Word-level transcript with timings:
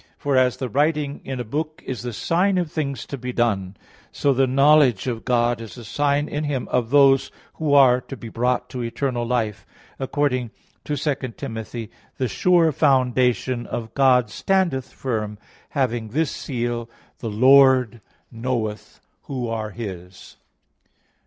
For 0.17 0.35
as 0.35 0.57
the 0.57 0.67
writing 0.67 1.21
in 1.23 1.39
a 1.39 1.43
book 1.43 1.83
is 1.85 2.01
the 2.01 2.11
sign 2.11 2.57
of 2.57 2.71
things 2.71 3.05
to 3.05 3.19
be 3.19 3.31
done, 3.31 3.77
so 4.11 4.33
the 4.33 4.47
knowledge 4.47 5.05
of 5.05 5.23
God 5.23 5.61
is 5.61 5.77
a 5.77 5.83
sign 5.85 6.27
in 6.27 6.45
Him 6.45 6.67
of 6.69 6.89
those 6.89 7.29
who 7.57 7.75
are 7.75 8.01
to 8.01 8.17
be 8.17 8.27
brought 8.27 8.67
to 8.71 8.81
eternal 8.81 9.23
life, 9.23 9.63
according 9.99 10.49
to 10.85 10.97
2 10.97 11.15
Tim. 11.37 11.53
11:19: 11.53 11.89
"The 12.17 12.27
sure 12.27 12.71
foundation 12.71 13.67
of 13.67 13.93
God 13.93 14.31
standeth 14.31 14.91
firm, 14.91 15.37
having 15.69 16.07
this 16.07 16.31
seal; 16.31 16.89
the 17.19 17.29
Lord 17.29 18.01
knoweth 18.31 19.01
who 19.25 19.47
are 19.47 19.69
His." 19.69 20.37